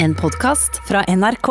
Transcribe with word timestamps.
En 0.00 0.14
podkast 0.14 0.88
fra 0.88 1.04
NRK. 1.16 1.48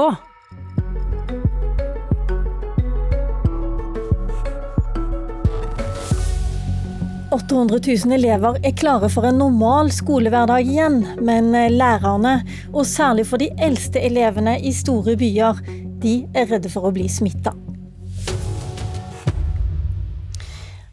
«800 7.31 8.05
000 8.05 8.15
elever 8.15 8.55
er 8.63 8.71
klare 8.71 9.09
for 9.11 9.27
en 9.27 9.41
normal 9.43 9.91
skolehverdag 9.91 10.63
igjen, 10.63 11.01
men 11.19 11.51
lærerne, 11.75 12.39
og 12.71 12.87
særlig 12.87 13.27
for 13.27 13.43
de 13.43 13.51
eldste 13.59 13.99
elevene 13.99 14.55
i 14.63 14.71
store 14.71 15.19
byer, 15.19 15.59
de 15.99 16.21
er 16.31 16.47
redde 16.47 16.71
for 16.71 16.87
å 16.87 16.95
bli 16.95 17.11
smitta. 17.11 17.66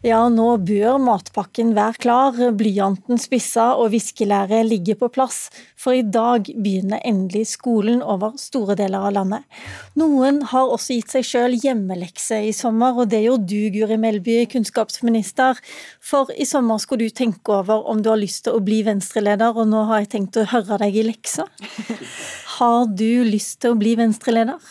Ja, 0.05 0.19
nå 0.29 0.51
bør 0.61 0.99
matpakken 1.01 1.71
være 1.73 1.97
klar, 2.03 2.35
blyanten 2.53 3.17
spissa 3.17 3.71
og 3.73 3.87
viskelæret 3.95 4.67
ligger 4.67 4.99
på 4.99 5.07
plass, 5.15 5.47
for 5.81 5.97
i 5.97 6.03
dag 6.05 6.45
begynner 6.45 7.01
endelig 7.01 7.47
skolen 7.55 8.03
over 8.05 8.35
store 8.37 8.75
deler 8.77 9.07
av 9.07 9.15
landet. 9.15 9.47
Noen 9.97 10.43
har 10.51 10.69
også 10.75 10.99
gitt 10.99 11.15
seg 11.15 11.25
sjøl 11.25 11.57
hjemmelekse 11.57 12.37
i 12.51 12.53
sommer, 12.53 12.93
og 13.01 13.09
det 13.15 13.23
gjorde 13.23 13.49
du, 13.49 13.73
Guri 13.73 13.97
Melby, 13.97 14.37
kunnskapsminister. 14.53 15.57
For 16.05 16.29
i 16.37 16.45
sommer 16.45 16.77
skulle 16.85 17.09
du 17.09 17.17
tenke 17.23 17.57
over 17.57 17.89
om 17.89 18.05
du 18.05 18.13
har 18.13 18.21
lyst 18.21 18.45
til 18.45 18.59
å 18.59 18.61
bli 18.61 18.83
venstreleder, 18.85 19.57
og 19.57 19.73
nå 19.73 19.87
har 19.89 20.05
jeg 20.05 20.13
tenkt 20.19 20.37
å 20.37 20.45
høre 20.53 20.83
deg 20.85 21.01
i 21.01 21.09
leksa. 21.09 21.49
Har 22.55 22.85
du 22.87 23.25
lyst 23.27 23.57
til 23.65 23.73
å 23.73 23.75
bli 23.75 23.97
venstreleder? 23.99 24.61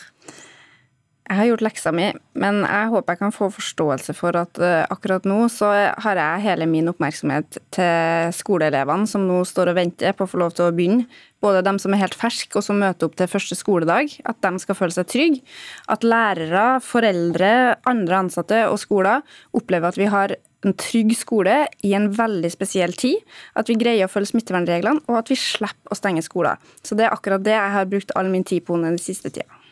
Jeg 1.25 1.39
har 1.39 1.47
gjort 1.49 1.63
leksa 1.65 1.89
mi, 1.95 2.11
men 2.37 2.59
jeg 2.61 2.89
håper 2.91 3.15
jeg 3.15 3.19
kan 3.23 3.31
få 3.33 3.47
forståelse 3.49 4.13
for 4.13 4.37
at 4.37 4.59
uh, 4.61 4.83
akkurat 4.93 5.23
nå 5.25 5.47
så 5.49 5.71
har 6.05 6.19
jeg 6.21 6.43
hele 6.43 6.67
min 6.69 6.91
oppmerksomhet 6.91 7.57
til 7.73 8.35
skoleelevene 8.37 9.09
som 9.09 9.25
nå 9.25 9.39
står 9.49 9.71
og 9.71 9.79
venter 9.79 10.13
på 10.13 10.27
å 10.27 10.29
få 10.29 10.43
lov 10.43 10.53
til 10.53 10.67
å 10.67 10.75
begynne. 10.75 11.07
Både 11.41 11.63
dem 11.65 11.79
som 11.81 11.95
er 11.95 12.03
helt 12.03 12.17
ferske 12.17 12.59
og 12.59 12.67
som 12.67 12.77
møter 12.77 13.09
opp 13.09 13.17
til 13.17 13.31
første 13.31 13.57
skoledag, 13.57 14.13
at 14.21 14.37
de 14.45 14.61
skal 14.61 14.77
føle 14.77 14.93
seg 14.93 15.09
trygge. 15.09 15.41
At 15.89 16.05
lærere, 16.05 16.67
foreldre, 16.85 17.51
andre 17.89 18.21
ansatte 18.21 18.61
og 18.69 18.77
skoler 18.85 19.25
opplever 19.57 19.89
at 19.89 19.99
vi 20.01 20.11
har 20.13 20.37
en 20.65 20.77
trygg 20.77 21.17
skole 21.17 21.57
i 21.85 21.97
en 21.97 22.09
veldig 22.13 22.53
spesiell 22.53 22.93
tid. 22.97 23.25
At 23.57 23.69
vi 23.69 23.81
greier 23.81 24.05
å 24.05 24.13
følge 24.13 24.35
smittevernreglene, 24.35 25.05
og 25.09 25.21
at 25.23 25.33
vi 25.33 25.41
slipper 25.41 25.93
å 25.93 25.97
stenge 25.97 26.25
skoler. 26.25 26.61
Så 26.85 26.97
det 26.97 27.09
er 27.09 27.17
akkurat 27.17 27.45
det 27.45 27.57
jeg 27.57 27.77
har 27.79 27.89
brukt 27.89 28.13
all 28.17 28.29
min 28.33 28.45
tid 28.45 28.65
på 28.65 28.77
den 28.81 29.01
siste 29.01 29.33
tida. 29.33 29.64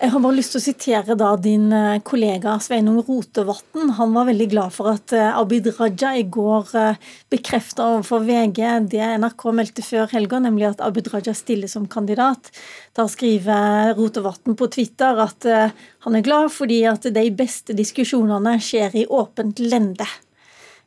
Jeg 0.00 0.14
har 0.14 0.22
bare 0.24 0.36
lyst 0.38 0.54
til 0.54 0.60
å 0.62 0.64
sitere 0.64 1.14
da 1.20 1.26
din 1.36 1.66
eh, 1.76 1.98
kollega 2.08 2.54
Sveinung 2.64 3.02
Rotevatn. 3.04 3.90
Han 3.98 4.14
var 4.14 4.30
veldig 4.30 4.46
glad 4.48 4.72
for 4.72 4.94
at 4.94 5.12
eh, 5.12 5.36
Abid 5.36 5.68
Raja 5.76 6.14
i 6.16 6.22
går 6.24 6.70
eh, 6.80 7.10
bekrefta 7.28 7.84
overfor 7.98 8.24
VG 8.24 8.62
det 8.94 9.10
NRK 9.20 9.44
meldte 9.58 9.84
før 9.84 10.08
helga, 10.14 10.40
nemlig 10.40 10.70
at 10.70 10.80
Abid 10.86 11.10
Raja 11.12 11.36
stiller 11.36 11.68
som 11.68 11.84
kandidat. 11.84 12.48
Da 12.96 13.04
skriver 13.12 13.92
Rotevatn 14.00 14.56
på 14.56 14.70
Twitter 14.72 15.20
at 15.20 15.44
han 15.44 16.16
er 16.16 16.24
glad 16.24 16.48
fordi 16.56 16.80
at 16.88 17.04
de 17.04 17.26
beste 17.36 17.76
diskusjonene 17.76 18.56
skjer 18.56 18.96
i 19.02 19.04
åpent 19.04 19.60
lende. 19.60 20.08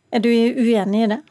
Er 0.09 0.25
du 0.25 0.31
uenig 0.33 1.05
i 1.05 1.13
det? 1.13 1.21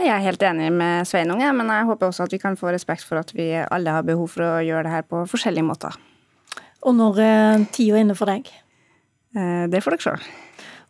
Jeg 0.00 0.14
er 0.16 0.28
helt 0.30 0.48
enig 0.48 0.72
med 0.72 1.04
Sveinung, 1.04 1.44
men 1.60 1.76
jeg 1.76 1.92
håper 1.92 2.08
også 2.08 2.24
at 2.24 2.32
vi 2.32 2.40
kan 2.40 2.56
få 2.56 2.72
respekt 2.72 3.04
for 3.04 3.20
at 3.20 3.36
vi 3.36 3.52
alle 3.60 4.00
har 4.00 4.08
behov 4.08 4.32
for 4.32 4.48
å 4.48 4.60
gjøre 4.64 4.88
det 4.88 4.96
her 4.96 5.10
på 5.12 5.26
forskjellige 5.28 5.74
måter. 5.74 6.04
Og 6.86 6.94
når 6.94 7.22
er 7.22 7.64
tida 7.74 8.00
inne 8.00 8.16
for 8.18 8.30
deg? 8.30 8.48
Eh, 9.36 9.64
det 9.70 9.82
får 9.82 9.96
dere 9.96 10.04
sjøl. 10.06 10.26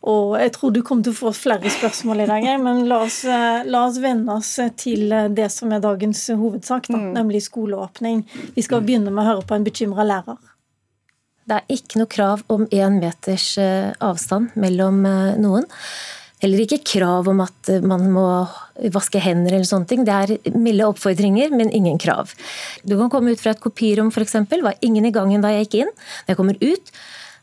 Og 0.07 0.35
jeg 0.39 0.51
tror 0.55 0.71
du 0.71 0.83
kommer 0.85 1.07
til 1.07 1.15
å 1.15 1.17
få 1.17 1.31
flere 1.35 1.71
spørsmål 1.73 2.21
i 2.23 2.27
dag, 2.29 2.45
men 2.61 2.83
la 2.87 2.99
oss, 3.07 3.23
eh, 3.25 3.63
la 3.65 3.81
oss 3.87 3.97
vende 3.99 4.35
oss 4.37 4.53
til 4.77 5.09
det 5.33 5.49
som 5.51 5.73
er 5.73 5.81
dagens 5.83 6.21
hovedsak, 6.29 6.91
da, 6.91 6.99
mm. 7.01 7.09
nemlig 7.17 7.41
skoleåpning. 7.47 8.21
Vi 8.55 8.65
skal 8.65 8.85
begynne 8.85 9.11
med 9.11 9.25
å 9.25 9.31
høre 9.31 9.47
på 9.49 9.57
en 9.57 9.65
bekymra 9.65 10.05
lærer. 10.07 10.37
Det 11.47 11.57
er 11.57 11.75
ikke 11.77 12.01
noe 12.01 12.11
krav 12.11 12.45
om 12.51 12.67
én 12.75 13.01
meters 13.01 13.49
eh, 13.57 13.89
avstand 14.03 14.53
mellom 14.59 15.01
noen. 15.41 15.67
Heller 16.43 16.61
ikke 16.61 16.83
krav 16.85 17.27
om 17.31 17.39
at 17.41 17.69
man 17.81 18.03
må 18.13 18.25
vaske 18.93 19.21
hender 19.23 19.55
eller 19.55 19.65
sånne 19.65 19.89
ting. 19.89 20.03
Det 20.05 20.13
er 20.13 20.57
milde 20.57 20.85
oppfordringer, 20.85 21.49
men 21.49 21.71
ingen 21.73 21.97
krav. 22.01 22.33
Du 22.85 22.93
kan 22.99 23.09
komme 23.13 23.33
ut 23.33 23.41
fra 23.41 23.55
et 23.55 23.63
kopirom 23.63 24.11
f.eks. 24.13 24.37
Var 24.51 24.77
ingen 24.85 25.07
i 25.09 25.13
gangen 25.15 25.41
da 25.41 25.53
jeg 25.55 25.65
gikk 25.65 25.79
inn. 25.81 25.95
Når 25.95 26.35
jeg 26.35 26.39
kommer 26.39 26.59
ut, 26.61 26.91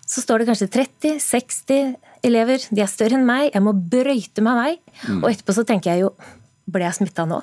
så 0.07 0.23
står 0.23 0.43
det 0.43 0.49
kanskje 0.53 0.71
30-60 0.77 1.97
elever. 2.25 2.69
De 2.71 2.85
er 2.85 2.93
større 2.93 3.19
enn 3.19 3.27
meg. 3.27 3.49
Jeg 3.51 3.65
må 3.67 3.75
brøyte 3.75 4.45
meg 4.47 4.61
vei. 4.61 4.73
Mm. 5.09 5.21
Og 5.25 5.29
etterpå 5.33 5.59
så 5.59 5.67
tenker 5.69 5.95
jeg 5.95 6.07
jo 6.07 6.15
Ble 6.65 6.87
jeg 6.87 6.97
smitta 6.97 7.27
nå? 7.29 7.43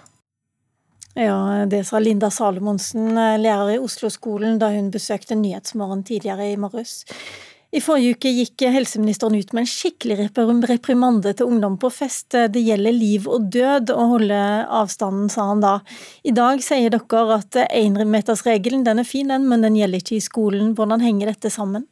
Ja, 1.13 1.67
det 1.69 1.83
sa 1.85 1.99
Linda 1.99 2.31
Salomonsen, 2.31 3.11
lærer 3.13 3.73
i 3.73 3.79
Oslo-skolen, 3.83 4.55
da 4.57 4.71
hun 4.71 4.87
besøkte 4.93 5.35
Nyhetsmorgen 5.37 6.05
tidligere 6.07 6.47
i 6.53 6.55
morges. 6.57 7.03
I 7.71 7.79
forrige 7.79 8.17
uke 8.17 8.31
gikk 8.35 8.65
helseministeren 8.67 9.37
ut 9.39 9.53
med 9.55 9.63
en 9.63 9.69
skikkelig 9.71 10.25
reprimande 10.67 11.31
til 11.31 11.47
ungdom 11.47 11.77
på 11.79 11.87
fest. 11.93 12.35
Det 12.35 12.59
gjelder 12.59 12.91
liv 12.91 13.29
og 13.31 13.47
død 13.53 13.93
å 13.95 14.07
holde 14.11 14.39
avstanden, 14.67 15.29
sa 15.31 15.47
han 15.53 15.63
da. 15.63 15.77
I 16.27 16.35
dag 16.35 16.59
sier 16.65 16.91
dere 16.91 17.37
at 17.37 17.61
énmetersregelen 17.69 18.83
er 18.91 19.07
fin, 19.07 19.31
men 19.31 19.63
den 19.63 19.79
gjelder 19.79 20.03
ikke 20.03 20.17
i 20.19 20.25
skolen. 20.25 20.75
Hvordan 20.75 20.99
henger 20.99 21.31
dette 21.31 21.53
sammen? 21.53 21.87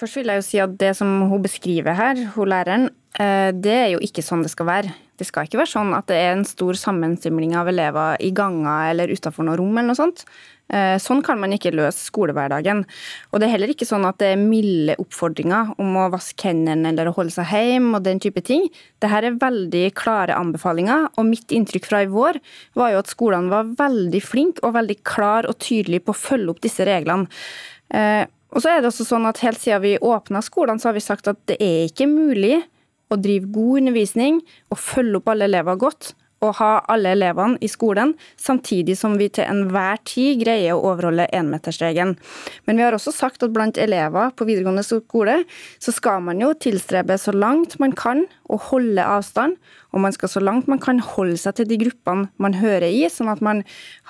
Først 0.00 0.16
vil 0.16 0.30
jeg 0.32 0.40
jo 0.40 0.46
si 0.46 0.60
at 0.62 0.76
det 0.80 0.94
som 0.96 1.08
hun 1.28 1.42
beskriver 1.44 1.96
her, 1.96 2.20
hun 2.32 2.48
læreren, 2.48 2.88
eh, 3.20 3.50
det 3.52 3.74
er 3.76 3.88
jo 3.92 3.98
ikke 4.00 4.24
sånn 4.24 4.40
det 4.46 4.52
skal 4.54 4.68
være. 4.70 4.94
Det 5.20 5.26
skal 5.28 5.44
ikke 5.44 5.58
være 5.60 5.74
sånn 5.74 5.90
at 5.92 6.06
det 6.08 6.16
er 6.16 6.30
en 6.32 6.46
stor 6.48 6.78
sammenstimling 6.80 7.52
av 7.60 7.68
elever 7.68 8.16
i 8.24 8.30
ganger 8.32 8.94
eller 8.94 9.12
utafor 9.12 9.44
noe 9.44 9.58
rom 9.60 9.76
eller 9.76 9.90
noe 9.92 9.98
sånt. 9.98 10.24
Eh, 10.72 10.96
sånn 11.02 11.20
kan 11.26 11.36
man 11.42 11.52
ikke 11.52 11.74
løse 11.74 12.06
skolehverdagen. 12.06 12.80
Og 13.28 13.42
det 13.42 13.48
er 13.48 13.54
heller 13.58 13.74
ikke 13.74 13.88
sånn 13.88 14.06
at 14.08 14.16
det 14.22 14.32
er 14.32 14.40
milde 14.40 14.96
oppfordringer 15.02 15.74
om 15.82 16.00
å 16.00 16.08
vaske 16.14 16.48
hendene 16.48 16.94
eller 16.94 17.10
å 17.10 17.14
holde 17.18 17.34
seg 17.34 17.52
hjemme 17.52 17.98
og 17.98 18.06
den 18.08 18.22
type 18.22 18.40
ting. 18.46 18.70
Dette 19.02 19.20
er 19.20 19.36
veldig 19.36 19.84
klare 19.98 20.40
anbefalinger, 20.40 21.10
og 21.18 21.28
mitt 21.28 21.52
inntrykk 21.52 21.92
fra 21.92 22.04
i 22.06 22.10
vår 22.10 22.40
var 22.78 22.94
jo 22.94 23.04
at 23.04 23.12
skolene 23.12 23.52
var 23.52 23.74
veldig 23.84 24.24
flinke 24.24 24.64
og 24.64 24.78
veldig 24.80 25.02
klar 25.04 25.50
og 25.50 25.60
tydelige 25.60 26.06
på 26.06 26.16
å 26.16 26.22
følge 26.24 26.54
opp 26.54 26.64
disse 26.64 26.88
reglene. 26.88 27.28
Og 28.50 28.62
så 28.62 28.72
er 28.72 28.80
det 28.80 28.90
også 28.90 29.06
sånn 29.06 29.28
at 29.30 29.40
Helt 29.44 29.60
siden 29.62 29.82
vi 29.84 29.96
åpna 30.02 30.42
skolene, 30.42 30.82
så 30.82 30.90
har 30.90 30.98
vi 30.98 31.04
sagt 31.04 31.30
at 31.30 31.38
det 31.50 31.58
er 31.62 31.86
ikke 31.88 32.08
mulig 32.10 32.58
å 33.10 33.18
drive 33.18 33.50
god 33.50 33.82
undervisning 33.82 34.40
og 34.70 34.78
følge 34.78 35.18
opp 35.20 35.30
alle 35.32 35.48
elever 35.50 35.78
godt 35.80 36.12
å 36.40 36.50
ha 36.56 36.70
alle 36.88 37.12
elevene 37.14 37.58
i 37.60 37.68
skolen, 37.68 38.14
samtidig 38.40 38.96
som 38.98 39.16
vi 39.20 39.28
til 39.32 39.44
enhver 39.44 40.00
tid 40.08 40.40
greier 40.40 40.76
å 40.76 40.92
overholde 40.92 41.28
énmetersregelen. 41.36 42.16
Men 42.66 42.80
vi 42.80 42.86
har 42.86 42.96
også 42.96 43.12
sagt 43.14 43.44
at 43.44 43.52
blant 43.54 43.80
elever 43.80 44.32
på 44.36 44.46
videregående 44.48 44.84
skole 44.86 45.42
så 45.82 45.94
skal 45.94 46.24
man 46.24 46.40
jo 46.40 46.54
tilstrebe 46.56 47.18
så 47.20 47.34
langt 47.36 47.78
man 47.82 47.92
kan 47.96 48.24
å 48.50 48.58
holde 48.70 49.04
avstand, 49.04 49.58
og 49.90 50.04
man 50.04 50.14
skal 50.14 50.30
så 50.30 50.42
langt 50.42 50.68
man 50.70 50.80
kan 50.82 51.00
holde 51.02 51.38
seg 51.40 51.58
til 51.58 51.68
de 51.70 51.78
gruppene 51.80 52.28
man 52.42 52.56
hører 52.58 52.88
i, 52.88 53.04
sånn 53.10 53.30
at 53.32 53.42
man 53.44 53.62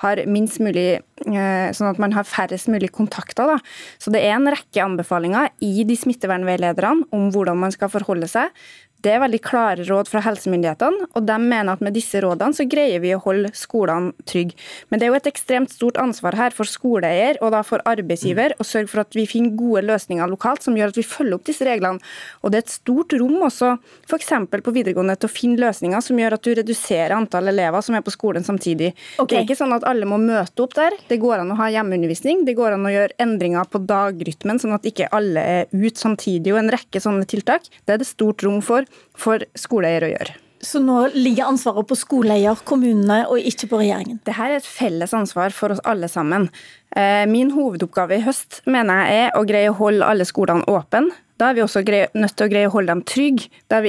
har 0.03 0.21
mulig 0.29 0.87
eh, 1.27 1.67
sånn 1.75 1.89
at 1.89 1.99
man 2.01 2.13
har 2.15 2.27
færrest 2.27 2.69
mulig 2.71 2.91
kontakter. 2.95 3.49
Da. 3.49 3.57
Så 4.01 4.13
det 4.13 4.23
er 4.23 4.37
en 4.37 4.49
rekke 4.51 4.83
anbefalinger 4.83 5.51
i 5.65 5.85
de 5.87 5.97
smittevernveilederne 5.97 7.09
om 7.15 7.29
hvordan 7.33 7.59
man 7.61 7.73
skal 7.73 7.91
forholde 7.93 8.29
seg. 8.31 8.53
Det 9.01 9.15
er 9.15 9.21
veldig 9.23 9.39
klare 9.41 9.85
råd 9.87 10.09
fra 10.11 10.21
helsemyndighetene, 10.21 11.07
og 11.17 11.25
de 11.25 11.37
mener 11.41 11.73
at 11.73 11.81
med 11.81 11.95
disse 11.97 12.19
rådene 12.21 12.53
så 12.53 12.67
greier 12.69 13.01
vi 13.01 13.13
å 13.15 13.21
holde 13.23 13.49
skolene 13.57 14.13
trygge. 14.29 14.53
Men 14.89 15.01
det 15.01 15.07
er 15.07 15.11
jo 15.11 15.17
et 15.17 15.29
ekstremt 15.31 15.73
stort 15.73 15.97
ansvar 16.01 16.37
her 16.37 16.53
for 16.53 16.69
skoleeier 16.69 17.39
og 17.41 17.53
da 17.55 17.63
for 17.65 17.81
arbeidsgiver 17.89 18.53
å 18.61 18.67
sørge 18.67 18.91
for 18.91 19.01
at 19.01 19.17
vi 19.17 19.25
finner 19.29 19.55
gode 19.57 19.83
løsninger 19.87 20.29
lokalt 20.29 20.65
som 20.65 20.77
gjør 20.77 20.93
at 20.93 20.99
vi 20.99 21.05
følger 21.07 21.37
opp 21.37 21.47
disse 21.49 21.65
reglene. 21.65 22.03
Og 22.45 22.53
det 22.53 22.61
er 22.61 22.65
et 22.67 22.75
stort 22.75 23.15
rom 23.17 23.39
også, 23.47 23.71
f.eks. 24.05 24.29
på 24.51 24.75
videregående, 24.75 25.17
til 25.17 25.31
å 25.31 25.33
finne 25.33 25.61
løsninger 25.63 26.05
som 26.05 26.21
gjør 26.21 26.37
at 26.37 26.45
du 26.45 26.53
reduserer 26.61 27.15
antall 27.17 27.49
elever 27.49 27.85
som 27.85 27.97
er 27.97 28.05
på 28.05 28.13
skolen 28.13 28.45
samtidig. 28.45 28.91
Okay. 29.17 29.31
Det 29.33 29.39
er 29.39 29.47
ikke 29.47 29.59
sånn 29.63 29.75
at 29.77 29.87
alle 29.89 30.09
må 30.09 30.21
møte 30.21 30.65
opp 30.65 30.77
der. 30.77 30.97
Det 31.09 31.17
går 31.21 31.41
an 31.41 31.55
å 31.55 31.59
ha 31.63 31.71
hjemmeundervisning, 31.73 32.45
det 32.45 32.57
går 32.59 32.77
an 32.77 32.85
å 32.85 32.93
gjøre 32.93 33.17
endringer 33.23 33.65
på 33.71 33.81
dagrytmen, 33.89 34.61
sånn 34.61 34.77
at 34.77 34.85
ikke 34.85 35.09
alle 35.15 35.47
er 35.57 35.73
ute 35.73 35.97
samtidig, 35.97 36.53
og 36.53 36.61
en 36.61 36.73
rekke 36.77 37.01
sånne 37.01 37.25
tiltak. 37.29 37.65
Det 37.87 37.95
er 37.97 38.03
det 38.03 38.09
stort 38.11 38.45
rom 38.45 38.61
for 38.65 38.85
for 39.17 39.43
skoleeier 39.57 40.07
å 40.07 40.13
gjøre. 40.13 40.37
Så 40.61 40.77
nå 40.79 41.07
ligger 41.13 41.49
ansvaret 41.49 41.87
på 41.89 41.97
skoleeier, 41.97 42.59
kommunene, 42.69 43.23
og 43.33 43.41
ikke 43.49 43.71
på 43.71 43.79
regjeringen? 43.81 44.19
Dette 44.21 44.45
er 44.45 44.59
et 44.59 44.67
felles 44.67 45.13
ansvar 45.17 45.53
for 45.57 45.73
oss 45.73 45.81
alle 45.89 46.09
sammen. 46.11 46.51
Eh, 46.93 47.25
min 47.25 47.49
hovedoppgave 47.55 48.19
i 48.19 48.25
høst 48.27 48.61
mener 48.69 49.01
jeg 49.01 49.25
er 49.25 49.39
å 49.39 49.45
greie 49.49 49.71
å 49.71 49.77
holde 49.79 50.05
alle 50.05 50.27
skolene 50.29 50.67
åpne. 50.69 51.09
Da 51.41 51.49
er 51.49 51.57
vi 51.57 51.63
også 51.63 51.81
nødt 51.81 52.35
til 52.37 52.45
å 52.45 52.51
greie 52.51 52.69
å 52.69 52.73
holde 52.75 52.93
dem 52.93 53.01
trygge. 53.09 53.47
Da, 53.71 53.79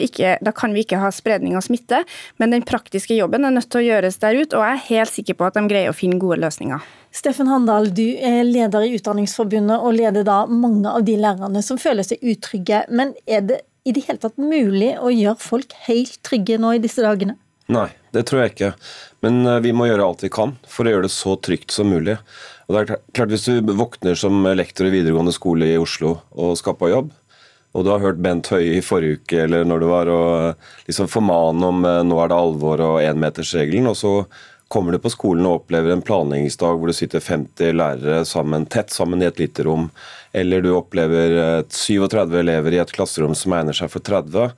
da, 0.40 0.52
kan 0.56 0.72
vi 0.72 0.86
ikke 0.86 1.02
ha 1.02 1.10
spredning 1.12 1.58
av 1.58 1.66
smitte. 1.66 1.98
Men 2.40 2.54
den 2.54 2.64
praktiske 2.64 3.18
jobben 3.18 3.44
er 3.44 3.52
nødt 3.52 3.68
til 3.68 3.82
å 3.82 3.84
gjøres 3.90 4.16
der 4.22 4.38
ute, 4.40 4.56
og 4.56 4.64
jeg 4.64 4.78
er 4.78 4.86
helt 4.86 5.12
sikker 5.12 5.36
på 5.36 5.50
at 5.50 5.58
de 5.58 5.66
greier 5.68 5.92
å 5.92 5.96
finne 5.96 6.16
gode 6.22 6.40
løsninger. 6.40 6.80
Steffen 7.12 7.50
Handal, 7.52 7.90
du 7.92 8.06
er 8.16 8.40
leder 8.48 8.86
i 8.86 8.94
Utdanningsforbundet 8.96 9.84
og 9.84 9.98
leder 9.98 10.24
da 10.24 10.46
mange 10.48 10.88
av 10.88 11.04
de 11.04 11.18
lærerne 11.20 11.60
som 11.60 11.76
føler 11.76 12.08
seg 12.08 12.24
utrygge. 12.24 12.86
Men 12.88 13.12
er 13.28 13.44
det 13.44 13.60
i 13.84 13.94
det 13.94 14.04
hele 14.06 14.22
tatt 14.22 14.38
mulig 14.38 14.92
å 15.00 15.10
gjøre 15.10 15.40
folk 15.42 15.74
helt 15.86 16.20
trygge 16.26 16.58
nå 16.60 16.76
i 16.76 16.82
disse 16.82 17.02
dagene? 17.04 17.36
Nei, 17.72 17.88
det 18.12 18.26
tror 18.28 18.42
jeg 18.42 18.52
ikke. 18.52 18.72
Men 19.24 19.42
eh, 19.46 19.60
vi 19.64 19.72
må 19.76 19.86
gjøre 19.88 20.06
alt 20.06 20.24
vi 20.24 20.32
kan 20.32 20.56
for 20.68 20.86
å 20.86 20.94
gjøre 20.94 21.08
det 21.08 21.14
så 21.14 21.36
trygt 21.40 21.74
som 21.74 21.90
mulig. 21.92 22.18
Og 22.66 22.74
det 22.74 22.82
er 22.82 23.02
klart 23.14 23.32
Hvis 23.32 23.48
du 23.48 23.74
våkner 23.76 24.18
som 24.18 24.44
lektor 24.56 24.88
i 24.88 24.94
videregående 24.94 25.34
skole 25.34 25.70
i 25.70 25.80
Oslo 25.80 26.16
og 26.32 26.56
skal 26.60 26.78
på 26.78 26.90
jobb, 26.92 27.12
og 27.72 27.86
du 27.86 27.88
har 27.88 28.02
hørt 28.02 28.20
Bent 28.20 28.50
Høie 28.52 28.76
i 28.76 28.84
forrige 28.84 29.22
uke 29.22 29.38
eller 29.46 29.64
når 29.64 29.80
du 29.80 29.86
var 29.88 30.10
og 30.12 30.88
liksom 30.88 31.08
formane 31.08 31.68
om 31.68 31.86
eh, 31.88 32.02
nå 32.04 32.18
er 32.20 32.32
det 32.32 32.38
alvor 32.38 32.84
og 32.84 32.98
énmetersregelen, 33.04 33.88
og 33.88 33.96
så 33.96 34.14
kommer 34.72 34.94
du 34.94 35.02
på 35.04 35.10
skolen 35.12 35.44
og 35.44 35.58
opplever 35.60 35.92
en 35.92 36.02
planleggingsdag 36.04 36.78
hvor 36.80 36.88
det 36.88 36.96
sitter 36.96 37.20
50 37.20 37.74
lærere 37.76 38.22
sammen, 38.24 38.64
tett 38.72 38.94
sammen 38.94 39.20
i 39.20 39.26
et 39.28 39.40
lite 39.42 39.66
rom, 39.66 39.90
eller 40.32 40.64
du 40.64 40.70
opplever 40.72 41.60
37 41.68 42.38
elever 42.40 42.72
i 42.72 42.80
et 42.80 42.94
klasserom 42.96 43.34
som 43.36 43.52
egner 43.52 43.76
seg 43.76 43.90
for 43.92 44.00
30, 44.00 44.54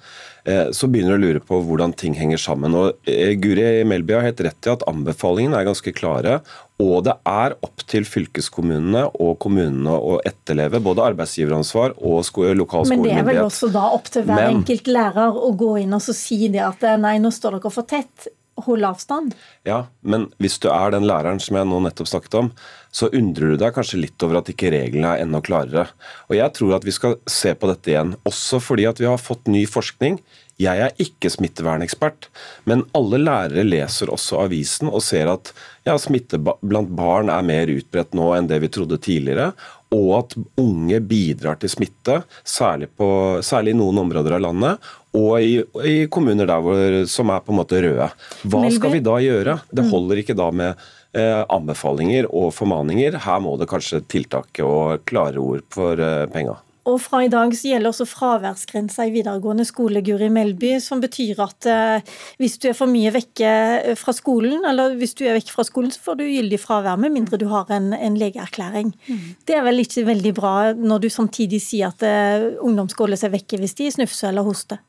eh, 0.47 0.69
så 0.71 0.87
begynner 0.87 1.17
du 1.17 1.19
å 1.19 1.25
lure 1.25 1.43
på 1.43 1.59
hvordan 1.67 1.97
ting 1.99 2.15
henger 2.15 2.39
sammen. 2.39 2.77
Og 2.79 3.11
eh, 3.11 3.33
Guri 3.43 3.83
Melby 3.91 4.15
har 4.15 4.29
helt 4.29 4.45
rett 4.47 4.69
i 4.69 4.73
at 4.77 4.87
anbefalingene 4.87 5.59
er 5.59 5.67
ganske 5.67 5.95
klare. 5.99 6.37
Og 6.79 7.03
det 7.09 7.17
er 7.27 7.59
opp 7.67 7.83
til 7.91 8.07
fylkeskommunene 8.07 9.03
og 9.19 9.35
kommunene 9.43 9.99
å 9.99 10.21
etterleve 10.27 10.79
både 10.85 11.09
arbeidsgiveransvar 11.11 11.99
og 11.99 12.23
lokalskolemyndighet. 12.23 12.95
Men 12.95 13.11
det 13.11 13.19
er 13.19 13.29
vel 13.33 13.43
også 13.49 13.73
da 13.75 13.89
opp 13.99 14.15
til 14.15 14.31
hver 14.31 14.45
Men, 14.45 14.63
enkelt 14.63 14.95
lærer 14.95 15.43
å 15.43 15.51
gå 15.59 15.75
inn 15.83 15.99
og 15.99 16.07
si 16.07 16.45
det 16.55 16.63
at 16.71 16.87
nei, 17.03 17.17
nå 17.19 17.35
står 17.35 17.59
dere 17.59 17.75
for 17.75 17.91
tett 17.91 18.31
holde 18.67 18.89
avstand? 18.89 19.35
Ja, 19.67 19.87
men 20.07 20.29
hvis 20.43 20.61
du 20.63 20.69
er 20.73 20.95
den 20.95 21.07
læreren 21.09 21.41
som 21.43 21.59
jeg 21.59 21.69
nå 21.69 21.81
nettopp 21.85 22.11
snakket 22.11 22.39
om, 22.39 22.53
så 22.95 23.11
undrer 23.11 23.55
du 23.55 23.59
deg 23.59 23.75
kanskje 23.75 24.01
litt 24.05 24.23
over 24.23 24.39
at 24.39 24.51
ikke 24.53 24.71
reglene 24.75 25.17
er 25.17 25.25
enda 25.25 25.41
klarere. 25.45 25.89
Og 26.31 26.37
Jeg 26.39 26.55
tror 26.55 26.77
at 26.77 26.87
vi 26.87 26.95
skal 26.95 27.19
se 27.31 27.55
på 27.59 27.71
dette 27.71 27.91
igjen, 27.91 28.15
også 28.23 28.63
fordi 28.63 28.87
at 28.91 29.03
vi 29.03 29.11
har 29.11 29.19
fått 29.19 29.51
ny 29.51 29.65
forskning. 29.67 30.21
Jeg 30.63 30.79
er 30.79 31.01
ikke 31.03 31.33
smittevernekspert, 31.35 32.29
men 32.71 32.85
alle 32.95 33.19
lærere 33.19 33.65
leser 33.67 34.13
også 34.15 34.45
avisen 34.45 34.87
og 34.87 35.03
ser 35.03 35.33
at 35.33 35.51
ja, 35.83 35.97
smitte 35.99 36.39
blant 36.39 36.93
barn 36.95 37.33
er 37.35 37.43
mer 37.43 37.73
utbredt 37.73 38.15
nå 38.15 38.31
enn 38.37 38.47
det 38.47 38.61
vi 38.63 38.71
trodde 38.71 39.01
tidligere, 39.03 39.51
og 39.95 40.11
at 40.19 40.35
unge 40.61 40.99
bidrar 41.07 41.59
til 41.63 41.71
smitte, 41.73 42.21
særlig, 42.43 42.91
på, 42.99 43.09
særlig 43.47 43.75
i 43.75 43.79
noen 43.79 44.03
områder 44.03 44.37
av 44.37 44.45
landet, 44.49 44.91
og 45.15 45.39
i, 45.39 45.61
i 45.87 45.95
kommuner 46.11 46.49
der 46.51 46.65
hvor, 46.65 46.99
som 47.11 47.31
er 47.31 47.45
på 47.45 47.55
en 47.55 47.61
måte 47.61 47.81
røde. 47.85 48.11
Hva 48.51 48.67
skal 48.75 48.97
vi 48.97 49.03
da 49.05 49.17
gjøre? 49.23 49.59
Det 49.71 49.87
mm. 49.87 49.91
holder 49.95 50.23
ikke 50.25 50.39
da 50.39 50.51
med 50.51 50.85
eh, 51.15 51.43
anbefalinger 51.55 52.29
og 52.31 52.51
formaninger. 52.57 53.21
Her 53.23 53.43
må 53.45 53.55
det 53.61 53.71
kanskje 53.71 54.03
tiltak 54.11 54.59
og 54.65 55.07
klare 55.09 55.43
ord 55.43 55.63
for 55.75 56.03
eh, 56.03 56.25
penga. 56.35 56.59
Og 56.91 56.99
fra 57.01 57.23
i 57.25 57.31
dag 57.33 57.53
så 57.57 57.71
gjelder 57.71 57.89
også 57.91 58.05
fraværsgrensa 58.09 59.07
i 59.09 59.13
videregående 59.15 59.65
skole, 59.65 60.03
Guri 60.05 60.29
Melby, 60.33 60.75
som 60.85 61.01
betyr 61.01 61.41
at 61.41 61.69
eh, 61.71 62.17
hvis 62.43 62.59
du 62.61 62.69
er 62.69 62.77
for 62.77 62.91
mye 62.93 63.13
vekke 63.15 63.53
eh, 63.79 63.97
fra 63.97 64.13
skolen, 64.17 64.67
eller 64.69 64.97
hvis 65.01 65.17
du 65.17 65.25
er 65.25 65.39
vekke 65.39 65.55
fra 65.55 65.65
skolen, 65.65 65.95
så 65.95 66.03
får 66.05 66.19
du 66.21 66.27
gyldig 66.29 66.61
fravær, 66.61 67.01
med 67.01 67.15
mindre 67.17 67.41
du 67.41 67.47
har 67.53 67.73
en, 67.73 67.95
en 67.97 68.19
legeerklæring. 68.21 68.93
Mm. 69.09 69.23
Det 69.49 69.57
er 69.57 69.65
vel 69.65 69.81
ikke 69.81 70.05
veldig 70.11 70.35
bra 70.37 70.55
når 70.77 71.07
du 71.07 71.09
samtidig 71.13 71.63
sier 71.65 71.95
at 71.95 72.05
eh, 72.05 72.51
ungdom 72.61 72.93
skal 72.93 73.09
holde 73.09 73.21
seg 73.23 73.33
vekke 73.33 73.63
hvis 73.63 73.79
de 73.81 73.89
snufser 73.97 74.29
eller 74.33 74.45
hoster? 74.45 74.85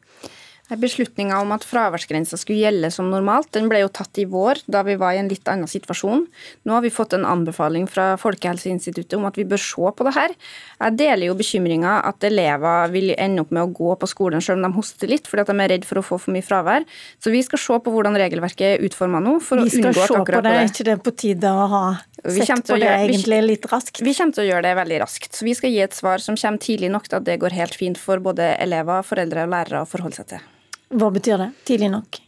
Beslutninga 0.66 1.38
om 1.44 1.52
at 1.54 1.62
fraværsgrensa 1.62 2.40
skulle 2.42 2.64
gjelde 2.64 2.90
som 2.90 3.12
normalt, 3.12 3.52
den 3.54 3.68
ble 3.70 3.84
jo 3.84 3.90
tatt 3.94 4.18
i 4.18 4.24
vår, 4.26 4.64
da 4.66 4.82
vi 4.88 4.96
var 4.98 5.14
i 5.14 5.20
en 5.22 5.30
litt 5.30 5.46
annen 5.52 5.70
situasjon. 5.70 6.24
Nå 6.66 6.74
har 6.74 6.82
vi 6.82 6.90
fått 6.90 7.14
en 7.14 7.28
anbefaling 7.30 7.86
fra 7.86 8.16
Folkehelseinstituttet 8.18 9.14
om 9.20 9.28
at 9.30 9.38
vi 9.38 9.46
bør 9.46 9.62
se 9.62 9.92
på 9.94 10.08
det 10.08 10.16
her. 10.16 10.34
Jeg 10.80 10.98
deler 10.98 11.30
jo 11.30 11.36
bekymringa 11.38 12.00
at 12.10 12.26
elever 12.26 12.90
vil 12.96 13.14
ende 13.14 13.46
opp 13.46 13.54
med 13.54 13.62
å 13.62 13.70
gå 13.78 13.94
på 14.02 14.10
skolen 14.10 14.42
selv 14.42 14.58
om 14.58 14.66
de 14.66 14.80
hoster 14.80 15.12
litt, 15.12 15.30
fordi 15.30 15.46
at 15.46 15.54
de 15.54 15.58
er 15.68 15.72
redd 15.76 15.86
for 15.86 16.02
å 16.02 16.06
få 16.08 16.18
for 16.24 16.34
mye 16.34 16.46
fravær. 16.46 16.90
Så 17.22 17.34
vi 17.34 17.44
skal 17.46 17.62
se 17.62 17.78
på 17.86 17.94
hvordan 17.94 18.18
regelverket 18.18 18.66
er 18.72 18.90
utforma 18.90 19.22
nå. 19.22 19.38
for 19.46 19.62
å 19.62 19.68
unngå 19.70 19.94
at 19.94 20.18
akkurat 20.18 20.42
på 20.42 20.48
det. 20.50 20.56
Er 20.64 20.74
ikke 20.74 20.88
det 20.90 20.98
på 21.06 21.14
tide 21.14 21.54
å 21.54 21.70
ha 21.76 21.84
sett 22.26 22.66
på 22.66 22.80
det 22.80 22.90
gjøre, 22.90 23.06
egentlig 23.06 23.42
litt 23.52 23.70
raskt? 23.70 24.02
Vi 24.02 24.18
kommer 24.18 24.40
til 24.40 24.48
å 24.48 24.50
gjøre 24.50 24.66
det 24.66 24.76
veldig 24.82 25.00
raskt. 25.06 25.30
Så 25.38 25.46
vi 25.46 25.54
skal 25.54 25.78
gi 25.78 25.86
et 25.86 25.94
svar 25.94 26.26
som 26.26 26.42
kommer 26.42 26.66
tidlig 26.66 26.90
nok 26.90 27.06
til 27.06 27.22
at 27.22 27.30
det 27.30 27.38
går 27.46 27.54
helt 27.62 27.78
fint 27.78 28.02
for 28.02 28.24
både 28.24 28.56
elever, 28.58 29.06
foreldre 29.06 29.46
og 29.46 29.58
lærere 29.60 29.86
å 29.86 29.90
forholde 29.94 30.24
seg 30.24 30.34
til. 30.34 30.52
Hva 30.96 31.12
betyr 31.12 31.42
det? 31.42 31.52
Tidlig 31.68 31.92
nok? 31.92 32.20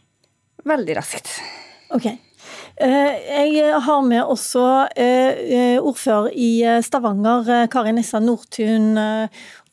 Veldig 0.68 0.96
raskt. 0.98 1.30
Ok. 1.94 2.08
Eh, 2.78 3.14
jeg 3.26 3.78
har 3.82 4.02
med 4.06 4.22
også 4.22 4.64
eh, 4.94 5.78
ordfører 5.82 6.28
i 6.38 6.50
eh, 6.62 6.82
Stavanger, 6.84 7.66
Kari 7.72 7.94
Nessa 7.96 8.20
Nordtun. 8.22 8.92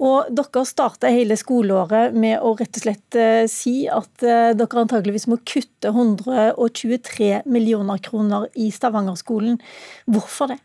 Og 0.05 0.31
dere 0.35 0.63
starter 0.67 1.13
hele 1.13 1.37
skoleåret 1.39 2.15
med 2.17 2.39
å 2.41 2.55
rett 2.57 2.79
og 2.79 2.83
slett 2.83 3.19
si 3.51 3.85
at 3.87 4.25
dere 4.25 4.81
antageligvis 4.81 5.29
må 5.31 5.37
kutte 5.47 5.93
123 5.93 7.45
millioner 7.47 8.01
kroner 8.03 8.49
i 8.59 8.67
Stavanger-skolen. 8.75 9.61
Hvorfor 10.11 10.51
det? 10.51 10.59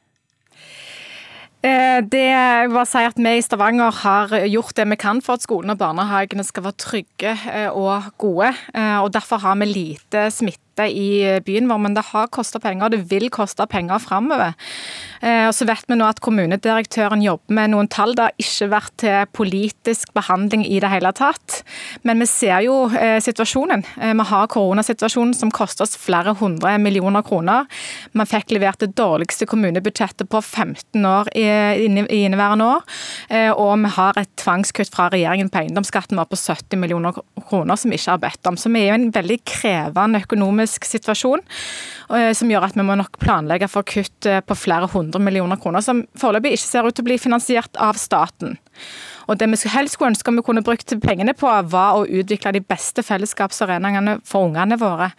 Eh, 1.60 2.00
det 2.08 2.28
var 2.72 2.86
å 2.86 2.88
si 2.88 3.02
at 3.04 3.18
Vi 3.20 3.32
i 3.36 3.42
Stavanger 3.44 3.92
har 4.00 4.32
gjort 4.48 4.78
det 4.78 4.86
vi 4.94 4.96
kan 5.00 5.20
for 5.20 5.36
at 5.36 5.44
skolene 5.44 5.74
og 5.76 5.82
barnehagene 5.82 6.44
skal 6.46 6.64
være 6.64 6.80
trygge 6.80 7.34
eh, 7.52 7.68
og 7.68 8.08
gode. 8.20 8.54
Eh, 8.72 8.96
og 9.02 9.12
Derfor 9.12 9.42
har 9.44 9.58
vi 9.60 9.68
lite 9.68 10.30
smitte 10.32 10.69
i 10.88 11.40
byen 11.44 11.68
vår, 11.70 11.82
men 11.84 11.96
det 11.96 12.08
har 12.12 12.30
kosta 12.32 12.60
penger, 12.62 12.88
og 12.88 12.94
det 12.94 13.04
vil 13.10 13.28
koste 13.32 13.66
penger 13.70 14.00
framover. 14.02 14.56
Eh, 15.20 15.46
og 15.48 15.54
så 15.54 15.66
vet 15.68 15.84
vi 15.88 15.98
nå 15.98 16.06
at 16.08 16.20
kommunedirektøren 16.24 17.20
jobber 17.24 17.56
med 17.58 17.74
noen 17.74 17.88
tall. 17.92 18.14
Det 18.16 18.28
har 18.28 18.40
ikke 18.40 18.70
vært 18.72 18.94
til 19.02 19.28
politisk 19.36 20.14
behandling 20.16 20.64
i 20.64 20.80
det 20.80 20.90
hele 20.92 21.12
tatt. 21.16 21.60
Men 22.08 22.22
vi 22.22 22.28
ser 22.30 22.64
jo 22.64 22.86
eh, 22.96 23.18
situasjonen. 23.22 23.84
Eh, 24.00 24.14
vi 24.16 24.26
har 24.30 24.48
koronasituasjonen 24.52 25.34
som 25.36 25.52
koster 25.52 25.84
oss 25.84 25.98
flere 26.00 26.34
hundre 26.40 26.76
millioner 26.80 27.24
kroner. 27.26 27.68
Man 28.16 28.28
fikk 28.28 28.54
levert 28.56 28.80
det 28.80 28.94
dårligste 28.98 29.48
kommunebudsjettet 29.50 30.30
på 30.30 30.40
15 30.40 31.04
år 31.06 31.28
i 31.36 31.44
inneværende 31.90 32.66
år. 32.66 32.84
Og 33.58 33.72
vi 33.82 33.90
har 33.94 34.18
et 34.18 34.30
tvangskutt 34.40 34.90
fra 34.92 35.08
regjeringen 35.12 35.50
på 35.52 35.60
eiendomsskatten 35.60 36.18
vår 36.18 36.28
på 36.30 36.38
70 36.38 36.80
millioner 36.80 37.16
kroner 37.48 37.78
som 37.78 37.92
vi 37.92 37.98
ikke 37.98 38.14
har 38.14 38.22
bedt 38.22 38.50
om. 38.50 38.58
Så 38.60 38.72
vi 38.72 38.82
er 38.82 38.92
jo 38.92 38.98
en 38.98 39.12
veldig 39.14 39.38
krevende 39.48 40.22
økonomisk 40.24 40.69
situasjon. 40.78 41.42
Eh, 42.10 42.32
som 42.34 42.50
gjør 42.50 42.66
at 42.66 42.78
vi 42.78 42.86
må 42.86 42.96
nok 42.98 43.20
planlegge 43.22 43.68
for 43.70 43.86
kutt 43.86 44.26
eh, 44.26 44.42
på 44.42 44.56
flere 44.58 44.88
hundre 44.90 45.22
millioner 45.22 45.60
kroner, 45.60 45.84
som 45.84 46.04
foreløpig 46.18 46.56
ikke 46.56 46.66
ser 46.66 46.88
ut 46.88 46.96
til 46.96 47.06
å 47.06 47.10
bli 47.10 47.18
finansiert 47.22 47.78
av 47.78 48.00
staten. 48.00 48.58
Og 49.30 49.38
Det 49.38 49.46
vi 49.46 49.70
helst 49.70 49.94
skulle 49.94 50.10
ønske 50.10 50.32
vi 50.34 50.42
kunne 50.42 50.64
brukt 50.66 50.92
pengene 51.02 51.34
på, 51.38 51.50
var 51.70 51.98
å 51.98 52.06
utvikle 52.06 52.56
de 52.56 52.64
beste 52.66 53.04
fellesskapsarenaene 53.06 54.18
for 54.26 54.48
ungene 54.48 54.78
våre. 54.80 55.12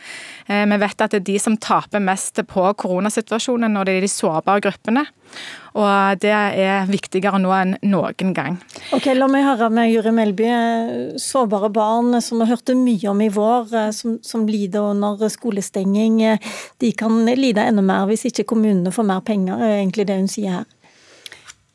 Eh, 0.47 0.65
vi 0.67 0.79
vet 0.81 1.01
at 1.01 1.13
det 1.13 1.21
er 1.21 1.27
de 1.29 1.37
som 1.39 1.55
taper 1.55 2.03
mest 2.03 2.41
på 2.47 2.65
koronasituasjonen, 2.83 3.77
og 3.79 3.87
det 3.87 3.95
er 3.95 4.03
de 4.03 4.11
sårbare 4.11 4.63
gruppene. 4.67 5.05
Og 5.79 6.19
det 6.19 6.33
er 6.35 6.89
viktigere 6.91 7.39
nå 7.39 7.53
enn 7.56 7.77
noen 7.87 8.33
gang. 8.35 8.57
Ok, 8.91 9.07
La 9.15 9.30
meg 9.31 9.45
høre 9.47 9.69
med 9.71 9.87
Juri 9.94 10.11
Melby. 10.11 10.49
Sårbare 11.15 11.71
barn 11.71 12.19
som 12.19 12.44
vi 12.44 12.49
hørte 12.51 12.75
mye 12.75 13.13
om 13.13 13.23
i 13.23 13.31
vår, 13.31 13.71
eh, 13.71 13.89
som, 13.95 14.19
som 14.27 14.44
lider 14.49 14.91
under 14.91 15.23
skolestenging. 15.31 16.19
De 16.83 16.91
kan 16.99 17.23
lide 17.31 17.63
enda 17.63 17.85
mer 17.85 18.11
hvis 18.11 18.27
ikke 18.27 18.49
kommunene 18.51 18.91
får 18.91 19.07
mer 19.07 19.23
penger, 19.23 19.63
er 19.63 19.80
egentlig 19.80 20.09
det 20.11 20.19
hun 20.19 20.31
sier 20.31 20.59
her. 20.59 20.69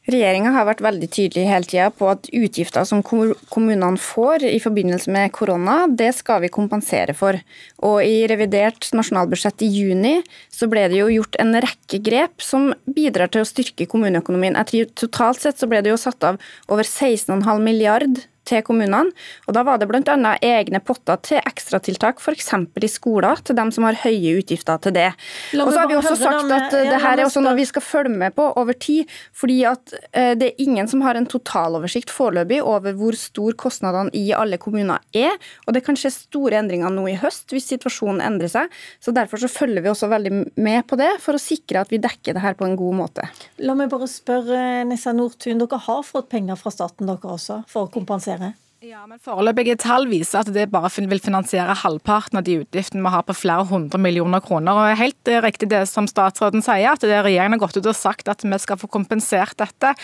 Regjeringa 0.07 0.53
har 0.55 0.69
vært 0.69 0.85
veldig 0.87 1.07
tydelig 1.11 1.49
hele 1.49 1.67
tida 1.67 1.89
på 1.91 2.07
at 2.13 2.29
utgifter 2.31 2.85
som 2.87 3.01
kommunene 3.03 3.99
får 3.99 4.45
i 4.47 4.61
forbindelse 4.63 5.11
med 5.11 5.33
korona, 5.35 5.81
det 5.91 6.13
skal 6.15 6.45
vi 6.45 6.51
kompensere 6.55 7.17
for. 7.19 7.39
Og 7.83 7.99
I 8.07 8.29
revidert 8.31 8.87
nasjonalbudsjett 8.95 9.67
i 9.67 9.71
juni 9.73 10.15
så 10.53 10.71
ble 10.71 10.87
det 10.93 11.01
jo 11.01 11.11
gjort 11.11 11.41
en 11.43 11.59
rekke 11.59 11.99
grep 12.07 12.45
som 12.45 12.71
bidrar 12.87 13.35
til 13.35 13.43
å 13.43 13.51
styrke 13.51 13.89
kommuneøkonomien. 13.91 14.55
Totalt 14.95 15.43
sett 15.43 15.59
så 15.59 15.67
ble 15.71 15.83
det 15.83 15.91
jo 15.91 15.99
satt 15.99 16.23
av 16.31 16.39
over 16.71 16.87
16,5 16.87 17.43
milliard 17.67 18.23
til 18.47 18.63
kommunene. 18.67 19.13
Og 19.47 19.57
Da 19.57 19.65
var 19.67 19.81
det 19.81 19.89
bl.a. 19.91 20.37
egne 20.43 20.81
potter 20.85 21.21
til 21.25 21.41
ekstratiltak, 21.43 22.21
f.eks. 22.23 22.53
i 22.57 22.91
skoler, 22.91 23.43
til 23.45 23.57
dem 23.59 23.73
som 23.75 23.87
har 23.89 23.99
høye 24.05 24.37
utgifter 24.41 24.81
til 24.83 24.95
det. 24.97 25.11
Og 25.57 25.73
så 25.73 25.83
har 25.83 25.91
vi 25.91 25.99
også 25.99 26.17
sagt 26.21 26.53
at 26.53 26.77
eh, 26.77 26.89
det 26.91 27.01
her 27.03 27.19
er 27.19 27.27
også 27.27 27.43
noe 27.45 27.57
vi 27.59 27.67
skal 27.69 27.85
følge 27.85 28.15
med 28.15 28.37
på 28.37 28.49
over 28.57 28.73
tid. 28.73 29.07
fordi 29.33 29.65
at 29.69 29.95
eh, 30.13 30.35
det 30.39 30.53
er 30.53 30.63
ingen 30.63 30.89
som 30.89 31.03
har 31.03 31.19
en 31.19 31.27
totaloversikt 31.27 32.11
foreløpig 32.13 32.63
over 32.63 32.95
hvor 32.97 33.17
stor 33.19 33.57
kostnadene 33.59 34.13
i 34.17 34.33
alle 34.33 34.59
kommuner 34.59 35.03
er. 35.15 35.35
Og 35.67 35.75
det 35.75 35.85
kan 35.87 35.99
skje 35.99 36.13
store 36.15 36.61
endringer 36.61 36.93
nå 36.93 37.07
i 37.11 37.19
høst 37.21 37.53
hvis 37.55 37.69
situasjonen 37.73 38.23
endrer 38.25 38.53
seg. 38.53 38.73
Så 39.01 39.15
Derfor 39.17 39.41
så 39.41 39.49
følger 39.49 39.81
vi 39.81 39.89
også 39.89 40.11
veldig 40.13 40.33
med 40.61 40.85
på 40.89 40.99
det, 41.01 41.09
for 41.25 41.39
å 41.39 41.41
sikre 41.41 41.81
at 41.81 41.93
vi 41.93 42.01
dekker 42.03 42.37
det 42.37 42.43
her 42.45 42.57
på 42.59 42.67
en 42.67 42.77
god 42.77 42.99
måte. 42.99 43.25
La 43.65 43.73
meg 43.79 43.89
bare 43.89 44.09
spørre 44.11 44.85
Nessa 44.85 45.15
Nordtun, 45.17 45.57
dere 45.63 45.79
har 45.87 46.03
fått 46.05 46.29
penger 46.33 46.59
fra 46.61 46.73
staten 46.75 47.09
dere 47.09 47.33
også, 47.33 47.63
for 47.71 47.87
å 47.87 47.93
kompensere? 47.93 48.36
terre. 48.39 48.66
Ja, 48.85 49.07
men 49.09 49.17
Foreløpige 49.25 49.73
tall 49.81 50.05
viser 50.05 50.43
at 50.43 50.51
det 50.53 50.67
bare 50.69 50.91
vil 51.09 51.21
finansiere 51.25 51.73
halvparten 51.81 52.37
av 52.37 52.43
de 52.45 52.59
utgiftene 52.61 53.01
vi 53.07 53.13
har 53.15 53.23
på 53.25 53.33
flere 53.33 53.65
hundre 53.71 53.97
millioner 53.97 54.43
kroner. 54.45 54.77
Og 54.77 54.99
Helt 55.01 55.31
riktig 55.41 55.71
det 55.71 55.87
som 55.89 56.05
statsråden 56.05 56.61
sier, 56.61 56.91
at 56.91 57.01
det 57.01 57.23
regjeringen 57.25 57.57
har 57.57 57.63
gått 57.63 57.79
ut 57.79 57.89
og 57.89 57.97
sagt 57.97 58.29
at 58.29 58.45
vi 58.45 58.59
skal 58.61 58.77
få 58.77 58.91
kompensert 58.93 59.57
dette. 59.57 59.95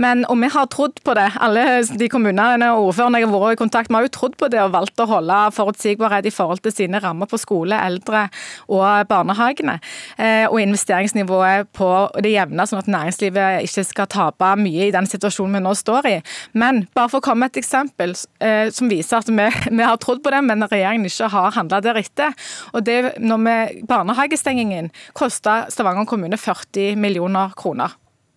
Men, 0.00 0.24
om 0.32 0.40
vi 0.40 0.48
har 0.48 0.70
trodd 0.72 1.02
på 1.04 1.16
det. 1.18 1.26
Alle 1.36 1.82
de 1.84 2.08
kommunene 2.08 2.70
og 2.78 2.86
ordførerne 2.86 3.20
jeg 3.20 3.28
har 3.28 3.42
vært 3.44 3.58
i 3.58 3.60
kontakt 3.60 3.92
med, 3.92 3.98
har 3.98 4.08
jo 4.08 4.14
trodd 4.16 4.38
på 4.40 4.48
det 4.56 4.62
og 4.64 4.72
valgt 4.72 5.04
å 5.04 5.08
holde 5.12 5.42
forutsigbarhet 5.58 6.30
i 6.30 6.32
forhold 6.32 6.64
til 6.64 6.72
sine 6.72 7.02
rammer 7.04 7.28
på 7.28 7.36
skole, 7.36 7.76
eldre 7.76 8.24
og 8.72 9.04
barnehagene. 9.12 9.76
Eh, 10.16 10.46
og 10.48 10.62
investeringsnivået 10.64 11.68
på 11.76 11.92
det 12.24 12.32
jevne, 12.38 12.64
sånn 12.64 12.80
at 12.80 12.88
næringslivet 12.96 13.68
ikke 13.68 13.86
skal 13.92 14.10
tape 14.16 14.56
mye 14.64 14.88
i 14.88 14.96
den 14.96 15.12
situasjonen 15.12 15.60
vi 15.60 15.64
nå 15.68 15.76
står 15.76 16.12
i. 16.14 16.16
Men 16.56 16.86
bare 16.96 17.12
for 17.12 17.20
å 17.20 17.28
komme 17.28 17.44
med 17.44 17.52
et 17.52 17.62
eksempel 17.66 17.97
eh, 18.00 18.70
som 18.74 18.90
viser 18.90 19.20
at 19.20 19.30
vi, 19.30 19.46
vi, 19.78 19.84
har 19.84 19.96
trodd 20.02 20.22
på 20.24 20.32
det, 20.34 20.42
men 20.46 20.66
regjeringen 20.66 21.08
ikke 21.08 21.30
har 21.34 21.54
handla 21.58 21.80
deretter. 21.84 22.36
Og 22.72 22.84
det, 22.86 22.98
når 23.22 23.44
vi, 23.44 23.56
Barnehagestengingen 23.88 24.92
kosta 25.18 25.64
Stavanger 25.72 26.08
kommune 26.08 26.38
40 26.40 26.98
millioner 27.00 27.54
kroner. 27.58 27.96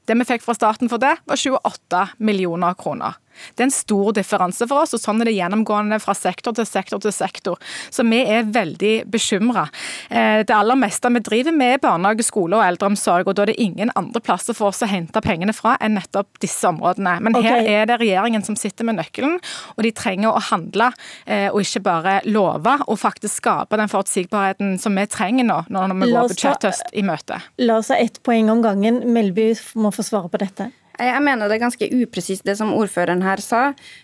Det 0.10 0.18
vi 0.18 0.25
fikk 0.27 0.44
fra 0.44 0.56
staten 0.58 0.89
for 0.91 1.01
det, 1.01 1.13
var 1.30 1.38
28 1.39 2.06
millioner 2.25 2.74
kroner. 2.80 3.20
Det 3.55 3.65
er 3.65 3.69
en 3.69 3.75
stor 3.75 4.12
differanse 4.17 4.67
for 4.69 4.83
oss, 4.83 4.95
og 4.95 5.01
sånn 5.01 5.21
er 5.21 5.31
det 5.31 5.38
gjennomgående 5.38 6.00
fra 6.03 6.15
sektor 6.17 6.55
til 6.57 6.67
sektor 6.67 7.01
til 7.03 7.13
sektor. 7.15 7.60
Så 7.89 8.05
vi 8.07 8.21
er 8.24 8.48
veldig 8.51 8.93
bekymra. 9.12 9.67
Eh, 10.10 10.41
det 10.48 10.55
aller 10.55 10.79
meste 10.79 11.12
vi 11.12 11.24
driver 11.25 11.55
med 11.55 11.75
er 11.77 11.83
barnehage, 11.83 12.25
skole 12.27 12.57
og 12.60 12.65
eldreomsorg, 12.65 13.27
og 13.27 13.38
da 13.38 13.45
er 13.45 13.53
det 13.53 13.60
ingen 13.63 13.91
andre 14.00 14.21
plasser 14.24 14.57
for 14.57 14.71
oss 14.71 14.83
å 14.86 14.89
hente 14.89 15.21
pengene 15.24 15.55
fra 15.55 15.77
enn 15.81 15.95
nettopp 15.98 16.41
disse 16.43 16.67
områdene. 16.69 17.17
Men 17.24 17.38
okay. 17.38 17.50
her 17.50 17.71
er 17.81 17.89
det 17.89 18.00
regjeringen 18.01 18.45
som 18.45 18.57
sitter 18.60 18.88
med 18.88 19.00
nøkkelen, 19.00 19.39
og 19.75 19.86
de 19.86 19.93
trenger 19.95 20.31
å 20.31 20.43
handle, 20.51 20.91
eh, 21.25 21.48
og 21.51 21.62
ikke 21.63 21.83
bare 21.86 22.17
love, 22.29 22.77
og 22.88 23.00
faktisk 23.01 23.41
skape 23.41 23.79
den 23.79 23.91
forutsigbarheten 23.91 24.77
som 24.81 24.98
vi 24.98 25.07
trenger 25.12 25.48
nå, 25.48 25.62
når 25.71 25.95
vi 25.95 26.12
går 26.12 26.33
budsjetthøst 26.33 26.93
i 26.98 27.05
møte. 27.05 27.39
La 27.62 27.79
oss 27.81 27.91
ha 27.93 28.00
ett 28.01 28.21
poeng 28.25 28.51
om 28.53 28.62
gangen. 28.63 29.01
Melby 29.13 29.51
må 29.79 29.93
få 29.95 30.05
svare 30.05 30.31
på 30.31 30.41
dette. 30.41 30.71
Jeg 31.01 31.24
mener 31.25 31.50
det 31.50 31.58
er 31.58 31.63
ganske 31.63 31.88
upresist 31.98 32.46
det 32.46 32.53
som 32.60 32.74
ordføreren 32.77 33.24
her 33.25 33.41
sa. 33.41 33.62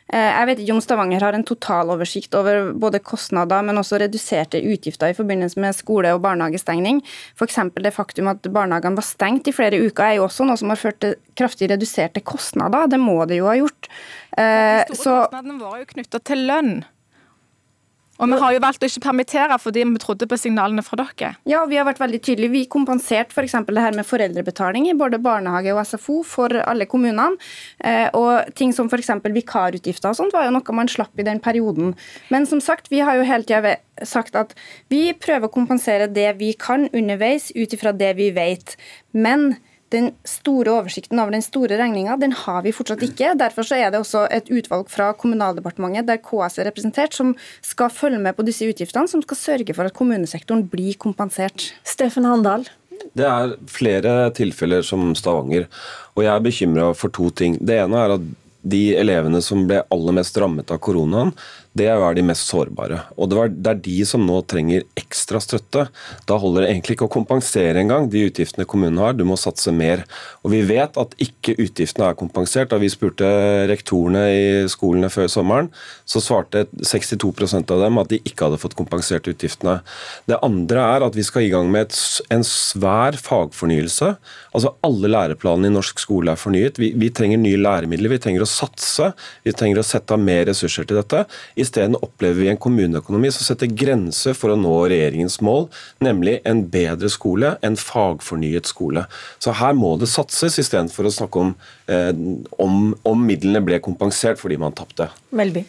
Eh, 0.10 0.18
jeg 0.18 0.50
vet 0.50 0.63
ikke 0.63 0.75
om 0.77 0.82
Stavanger 0.82 1.25
har 1.27 1.38
en 1.38 1.46
totaloversikt 1.46 2.34
over 2.39 2.72
både 2.74 3.01
kostnader, 3.06 3.62
men 3.66 3.77
også 3.77 4.00
reduserte 4.01 4.63
utgifter 4.66 5.13
i 5.13 5.18
forbindelse 5.18 5.62
med 5.62 5.77
skole- 5.77 6.16
og 6.16 6.24
barnehagestengning. 6.25 7.04
F.eks. 7.38 7.60
det 7.77 7.94
faktum 7.94 8.32
at 8.34 8.50
barnehagene 8.50 8.98
var 8.98 9.06
stengt 9.06 9.48
i 9.48 9.56
flere 9.56 9.77
uker 9.77 10.10
er 10.10 10.18
jo 10.18 10.27
også 10.27 10.48
noe 10.50 10.58
som 10.58 10.74
har 10.74 10.82
ført 10.82 11.01
til 11.04 11.16
kraftig 11.38 11.70
reduserte 11.72 12.24
kostnader. 12.25 12.89
Det 12.89 13.00
må 13.00 13.20
det 13.30 13.42
jo 13.42 13.50
ha 13.51 13.58
gjort. 13.60 13.89
De 14.38 14.46
store 14.89 15.01
Så... 15.01 15.18
kostnadene 15.27 15.62
våre 15.62 15.80
er 15.80 15.86
jo 15.86 15.92
knytta 15.94 16.24
til 16.25 16.48
lønn. 16.50 16.77
Og 18.17 18.31
vi 18.31 18.39
har 18.41 18.55
jo 18.55 18.62
valgt 18.63 18.83
å 18.83 18.89
ikke 18.89 19.03
permittere 19.05 19.57
fordi 19.62 19.83
vi 19.86 20.01
trodde 20.01 20.27
på 20.29 20.39
signalene 20.39 20.83
fra 20.86 20.97
dere. 21.01 21.33
Ja, 21.50 21.63
vi 21.69 21.77
har 21.79 21.88
vært 21.88 22.01
veldig 22.01 22.19
tydelige. 22.25 22.53
Vi 22.55 22.63
kompenserte 22.71 23.36
f.eks. 23.36 23.57
det 23.67 23.83
her 23.83 23.97
med 23.97 24.07
foreldrebetaling 24.07 24.89
i 24.89 24.95
både 24.97 25.21
barnehage 25.21 25.74
og 25.75 25.83
SFO 25.86 26.21
for 26.25 26.53
alle 26.63 26.88
kommunene. 26.89 27.38
Eh, 27.79 28.07
og 28.17 28.50
ting 28.57 28.74
som 28.75 28.89
f.eks. 28.89 29.13
vikarutgifter 29.38 30.12
og 30.12 30.19
sånt 30.19 30.36
var 30.36 30.47
jo 30.47 30.55
noe 30.55 30.77
man 30.77 30.89
slapp 30.91 31.13
i 31.19 31.27
den 31.27 31.41
perioden. 31.43 31.93
Men 32.33 32.50
som 32.50 32.62
sagt, 32.63 32.91
vi 32.93 33.03
har 33.05 33.19
jo 33.19 33.27
hele 33.27 33.47
tida 33.47 33.77
sagt 34.05 34.38
at 34.38 34.53
vi 34.93 35.09
prøver 35.17 35.47
å 35.47 35.53
kompensere 35.53 36.09
det 36.12 36.31
vi 36.41 36.53
kan 36.57 36.88
underveis 36.93 37.51
ut 37.55 37.74
ifra 37.74 37.93
det 37.93 38.13
vi 38.17 38.31
vet. 38.36 38.77
Men 39.13 39.55
den 39.94 40.10
store 40.27 40.74
oversikten 40.82 41.20
over 41.22 41.36
den 41.36 41.44
store 41.46 41.77
regninga 41.79 42.17
den 42.20 42.34
har 42.36 42.63
vi 42.65 42.74
fortsatt 42.75 43.03
ikke. 43.06 43.34
Derfor 43.39 43.67
så 43.67 43.77
er 43.79 43.91
det 43.94 44.01
også 44.01 44.25
et 44.34 44.50
utvalg 44.51 44.89
fra 44.91 45.12
Kommunaldepartementet 45.17 46.10
der 46.10 46.20
KS 46.24 46.60
er 46.60 46.70
representert, 46.70 47.15
som 47.15 47.36
skal 47.65 47.94
følge 47.94 48.20
med 48.24 48.36
på 48.38 48.46
disse 48.48 48.67
utgiftene, 48.67 49.08
som 49.08 49.24
skal 49.24 49.39
sørge 49.39 49.77
for 49.77 49.88
at 49.88 49.96
kommunesektoren 49.98 50.65
blir 50.72 50.98
kompensert. 51.00 51.72
Steffen 51.88 52.27
Handal. 52.27 52.67
Det 53.17 53.25
er 53.25 53.56
flere 53.72 54.17
tilfeller 54.36 54.84
som 54.86 55.13
Stavanger, 55.15 55.67
og 56.17 56.25
jeg 56.25 56.34
er 56.34 56.44
bekymra 56.44 56.91
for 56.98 57.13
to 57.13 57.29
ting. 57.29 57.56
Det 57.62 57.77
ene 57.84 58.01
er 58.03 58.17
at 58.17 58.27
de 58.67 58.82
elevene 59.00 59.39
som 59.44 59.63
ble 59.70 59.84
aller 59.94 60.15
mest 60.17 60.38
rammet 60.41 60.72
av 60.74 60.82
koronaen, 60.84 61.32
det 61.77 61.88
er 61.91 62.15
de 62.17 62.24
mest 62.25 62.50
sårbare. 62.50 63.01
Og 63.17 63.29
det, 63.31 63.69
er 63.72 63.79
de 63.84 63.98
som 64.07 64.24
nå 64.25 64.39
trenger 64.50 64.86
ekstra 65.00 65.39
støtte. 65.43 65.88
Da 66.29 66.38
holder 66.41 66.63
det 66.63 66.72
egentlig 66.72 66.98
ikke 66.98 67.07
å 67.07 67.13
kompensere 67.13 67.81
engang 67.81 68.10
de 68.12 68.25
utgiftene 68.29 68.67
kommunen 68.69 69.00
har, 69.01 69.15
du 69.17 69.24
må 69.27 69.38
satse 69.39 69.72
mer. 69.75 70.03
Og 70.43 70.53
vi 70.53 70.62
vet 70.67 70.98
at 71.00 71.15
ikke 71.24 71.57
utgiftene 71.62 72.10
er 72.10 72.17
kompensert. 72.19 72.72
Da 72.72 72.79
vi 72.81 72.89
spurte 72.91 73.27
rektorene 73.69 74.24
i 74.34 74.48
skolene 74.72 75.12
før 75.13 75.29
sommeren, 75.31 75.69
så 76.07 76.22
svarte 76.24 76.65
62% 76.81 77.74
av 77.75 77.84
dem 77.86 78.01
at 78.01 78.12
de 78.12 78.22
ikke 78.24 78.48
hadde 78.48 78.62
fått 78.62 78.77
kompensert 78.77 79.29
utgiftene. 79.29 79.79
Det 80.29 80.39
andre 80.46 80.86
er 80.96 81.07
at 81.07 81.17
vi 81.17 81.25
skal 81.27 81.48
i 81.48 81.51
gang 81.53 81.69
med 81.72 81.88
et, 81.88 82.00
en 82.34 82.46
svær 82.48 83.19
fagfornyelse. 83.22 84.13
Altså 84.57 84.74
Alle 84.88 85.12
læreplanene 85.12 85.69
i 85.69 85.75
norsk 85.75 86.01
skole 86.01 86.34
er 86.34 86.41
fornyet. 86.41 86.79
Vi, 86.81 86.93
vi 86.98 87.12
trenger 87.13 87.41
nye 87.41 87.60
læremidler, 87.62 88.15
vi 88.15 88.22
trenger 88.24 88.46
å 88.46 88.50
satse, 88.50 89.12
vi 89.46 89.53
trenger 89.55 89.81
å 89.81 89.86
sette 89.86 90.15
av 90.15 90.24
mer 90.24 90.48
ressurser 90.50 90.88
til 90.88 91.00
dette. 91.00 91.25
I 91.55 91.66
Isteden 91.67 91.97
opplever 92.00 92.41
vi 92.45 92.51
en 92.51 92.59
kommuneøkonomi 92.62 93.31
som 93.36 93.47
setter 93.47 93.71
grenser 93.71 94.36
for 94.38 94.53
å 94.53 94.59
nå 94.59 94.74
regjeringens 94.88 95.39
mål, 95.43 95.67
nemlig 96.03 96.39
en 96.47 96.63
bedre 96.71 97.12
skole, 97.12 97.55
en 97.65 97.77
fagfornyet 97.79 98.69
skole. 98.69 99.03
Så 99.43 99.55
her 99.59 99.75
må 99.77 99.95
det 100.00 100.09
satses, 100.12 100.59
istedenfor 100.63 101.09
å 101.09 101.15
snakke 101.19 101.43
om, 101.43 101.55
eh, 101.91 102.13
om, 102.63 102.93
om 103.03 103.27
midlene 103.27 103.63
ble 103.65 103.81
kompensert 103.83 104.39
fordi 104.39 104.59
man 104.62 104.75
tapte. 104.77 105.12
Melby. 105.36 105.65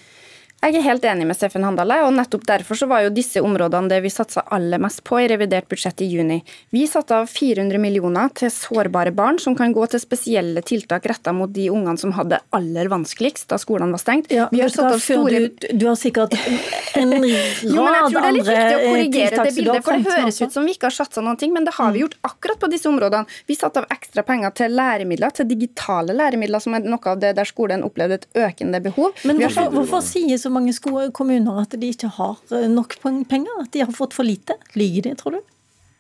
Jeg 0.59 0.75
er 0.75 0.83
helt 0.83 1.05
enig 1.07 1.23
med 1.29 1.37
Steffen 1.39 1.63
Handale, 1.63 2.01
og 2.03 2.11
nettopp 2.17 2.43
derfor 2.49 2.75
så 2.81 2.89
var 2.91 3.05
jo 3.05 3.13
disse 3.15 3.39
områdene 3.39 3.93
det 3.93 4.01
vi 4.03 4.11
satsa 4.11 4.43
aller 4.51 4.81
mest 4.83 5.05
på 5.07 5.21
i 5.23 5.29
revidert 5.31 5.69
budsjett 5.71 6.03
i 6.03 6.09
juni. 6.11 6.41
Vi 6.75 6.83
satte 6.91 7.15
av 7.15 7.29
400 7.31 7.79
millioner 7.79 8.33
til 8.35 8.51
sårbare 8.51 9.13
barn, 9.15 9.39
som 9.39 9.55
kan 9.55 9.71
gå 9.73 9.87
til 9.87 10.03
spesielle 10.03 10.65
tiltak 10.67 11.07
retta 11.07 11.31
mot 11.33 11.53
de 11.55 11.69
ungene 11.71 11.95
som 12.03 12.11
hadde 12.17 12.41
aller 12.59 12.91
vanskeligst 12.91 13.47
da 13.53 13.59
skolene 13.63 13.95
var 13.95 14.03
stengt. 14.03 14.33
Ja, 14.35 14.49
vi 14.51 14.65
har 14.65 14.73
satt 14.75 14.97
av 14.97 15.05
store... 15.05 15.45
du, 15.47 15.69
du, 15.71 15.85
har 15.87 15.95
sikkert 16.01 16.35
en 16.35 17.15
rad 17.23 17.29
jo, 17.63 17.79
men 17.79 17.95
jeg 17.95 18.11
tror 18.11 18.19
det 18.19 18.27
er 18.27 18.37
litt 18.37 18.51
viktig 18.51 18.75
å 18.75 18.83
korrigere 18.83 19.47
det 19.47 19.55
bildet, 19.61 19.87
for 19.87 19.95
det 19.95 20.17
høres 20.19 20.43
ut 20.43 20.59
som 20.59 20.67
vi 20.67 20.75
ikke 20.75 20.91
har 20.91 20.99
satsa 20.99 21.23
noen 21.23 21.39
ting, 21.39 21.55
men 21.55 21.71
det 21.71 21.77
har 21.79 21.95
vi 21.95 22.03
mm. 22.03 22.05
gjort 22.09 22.19
akkurat 22.33 22.63
på 22.67 22.73
disse 22.75 22.91
områdene. 22.91 23.39
Vi 23.47 23.55
satte 23.61 23.85
av 23.85 23.89
ekstra 23.95 24.27
penger 24.27 24.59
til 24.59 24.75
læremidler, 24.75 25.39
til 25.39 25.47
digitale 25.55 26.19
læremidler, 26.19 26.67
som 26.67 26.75
er 26.75 26.83
noe 26.83 27.15
av 27.15 27.23
det 27.23 27.37
der 27.39 27.47
skolen 27.47 27.87
opplevde 27.87 28.19
et 28.19 28.29
økende 28.49 28.83
behov. 28.83 29.15
Men 29.23 29.39
hvorfor, 29.45 29.71
hvorfor 29.79 30.03
sier 30.03 30.35
så 30.41 30.48
mange 30.53 30.75
kommuner 31.15 31.63
at 31.63 31.77
de 31.79 31.91
ikke 31.93 32.11
har 32.19 32.41
eh, 32.55 32.69
nok 32.71 32.99
penger? 33.03 33.63
At 33.63 33.73
de 33.75 33.85
har 33.85 33.95
fått 33.95 34.17
for 34.17 34.27
lite? 34.27 34.57
Lyver 34.79 35.09
de, 35.09 35.15
tror 35.19 35.39
du? 35.39 35.41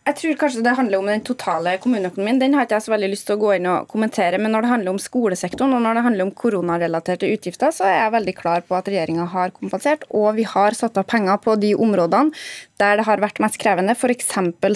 Jeg 0.08 0.16
tror 0.16 0.36
kanskje 0.40 0.62
det 0.64 0.72
handler 0.72 1.02
om 1.02 1.08
den 1.10 1.20
totale 1.20 1.74
kommuneøkonomien. 1.82 2.38
Den 2.40 2.54
har 2.56 2.64
ikke 2.64 2.78
jeg 2.78 2.84
så 2.86 2.92
veldig 2.94 3.10
lyst 3.12 3.26
til 3.28 3.34
å 3.36 3.40
gå 3.42 3.50
inn 3.58 3.66
og 3.68 3.90
kommentere. 3.90 4.38
Men 4.40 4.54
når 4.56 4.64
det 4.64 4.70
handler 4.70 4.94
om 4.94 5.00
skolesektoren 5.04 5.74
og 5.76 5.82
når 5.84 5.98
det 5.98 6.04
handler 6.06 6.24
om 6.24 6.30
koronarelaterte 6.42 7.28
utgifter, 7.28 7.74
så 7.76 7.84
er 7.84 7.98
jeg 7.98 8.14
veldig 8.16 8.34
klar 8.38 8.64
på 8.64 8.78
at 8.78 8.88
regjeringa 8.88 9.26
har 9.34 9.52
kompensert, 9.52 10.06
og 10.08 10.30
vi 10.38 10.46
har 10.48 10.78
satt 10.78 10.96
av 10.96 11.04
penger 11.12 11.36
på 11.44 11.58
de 11.60 11.74
områdene 11.76 12.32
der 12.78 13.00
det 13.00 13.08
har 13.08 13.18
vært 13.18 13.40
mest 13.42 13.58
krevende, 13.58 13.96
f.eks. 13.98 14.28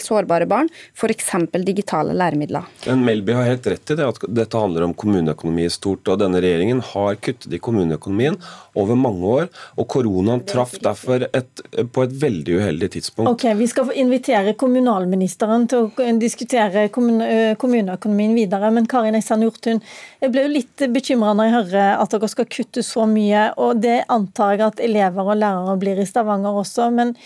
sårbare 0.02 0.48
barn, 0.50 0.66
f.eks. 0.98 1.28
digitale 1.62 2.16
læremidler. 2.18 2.66
Men 2.88 3.04
Melby 3.06 3.36
har 3.36 3.46
helt 3.46 3.68
rett 3.70 3.92
i 3.94 3.96
det 4.00 4.08
at 4.08 4.18
dette 4.26 4.58
handler 4.58 4.88
om 4.88 4.94
kommuneøkonomi 4.98 5.68
i 5.68 5.70
stort. 5.70 6.10
og 6.10 6.18
Denne 6.18 6.42
regjeringen 6.42 6.82
har 6.82 7.20
kuttet 7.22 7.54
i 7.54 7.60
kommuneøkonomien 7.62 8.40
over 8.74 8.98
mange 8.98 9.30
år, 9.36 9.46
og 9.78 9.86
koronaen 9.94 10.42
traff 10.50 10.74
derfor 10.82 11.28
et, 11.30 11.62
på 11.94 12.02
et 12.02 12.18
veldig 12.24 12.58
uheldig 12.58 12.90
tidspunkt. 12.96 13.30
Ok, 13.30 13.46
Vi 13.62 13.70
skal 13.70 13.94
invitere 14.02 14.58
kommunalministeren 14.58 15.21
til 15.28 15.88
å 15.88 16.06
diskutere 16.20 16.88
kommuneøkonomien 16.92 18.34
videre, 18.36 18.70
men 18.74 18.86
Karin 18.90 19.18
Essan 19.18 19.42
Nordtun, 19.44 19.82
jeg 20.20 20.32
ble 20.32 20.46
jo 20.46 20.52
litt 20.54 20.84
bekymra 20.94 21.34
når 21.34 21.48
jeg 21.48 21.56
hører 21.58 22.02
at 22.02 22.14
dere 22.14 22.30
skal 22.32 22.48
kutte 22.50 22.82
så 22.86 23.06
mye, 23.06 23.52
og 23.56 23.82
det 23.82 24.02
antar 24.12 24.56
jeg 24.56 24.66
at 24.66 24.82
elever 24.82 25.32
og 25.34 25.38
lærere 25.40 25.78
blir 25.80 26.00
i 26.02 26.08
Stavanger 26.08 26.62
også. 26.64 26.90
men 26.90 27.16